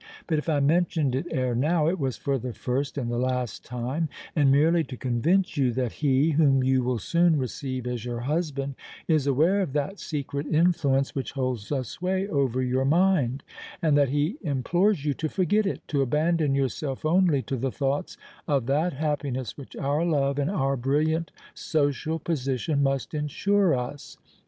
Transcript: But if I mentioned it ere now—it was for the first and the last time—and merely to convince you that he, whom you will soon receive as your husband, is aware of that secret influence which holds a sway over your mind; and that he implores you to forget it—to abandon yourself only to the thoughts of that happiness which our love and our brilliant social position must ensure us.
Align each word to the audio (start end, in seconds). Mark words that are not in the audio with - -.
But 0.25 0.39
if 0.39 0.49
I 0.49 0.59
mentioned 0.59 1.13
it 1.13 1.27
ere 1.29 1.53
now—it 1.53 1.99
was 1.99 2.17
for 2.17 2.39
the 2.39 2.53
first 2.55 2.97
and 2.97 3.11
the 3.11 3.19
last 3.19 3.63
time—and 3.63 4.51
merely 4.51 4.83
to 4.85 4.97
convince 4.97 5.57
you 5.57 5.71
that 5.73 5.91
he, 5.91 6.31
whom 6.31 6.63
you 6.63 6.81
will 6.83 6.97
soon 6.97 7.37
receive 7.37 7.85
as 7.85 8.03
your 8.03 8.21
husband, 8.21 8.73
is 9.07 9.27
aware 9.27 9.61
of 9.61 9.73
that 9.73 9.99
secret 9.99 10.47
influence 10.47 11.13
which 11.13 11.33
holds 11.33 11.71
a 11.71 11.83
sway 11.83 12.27
over 12.27 12.63
your 12.63 12.83
mind; 12.83 13.43
and 13.79 13.95
that 13.95 14.09
he 14.09 14.37
implores 14.41 15.05
you 15.05 15.13
to 15.13 15.29
forget 15.29 15.67
it—to 15.67 16.01
abandon 16.01 16.55
yourself 16.55 17.05
only 17.05 17.43
to 17.43 17.55
the 17.55 17.71
thoughts 17.71 18.17
of 18.47 18.65
that 18.65 18.93
happiness 18.93 19.55
which 19.55 19.75
our 19.75 20.03
love 20.03 20.39
and 20.39 20.49
our 20.49 20.75
brilliant 20.75 21.31
social 21.53 22.17
position 22.17 22.81
must 22.81 23.13
ensure 23.13 23.75
us. 23.77 24.17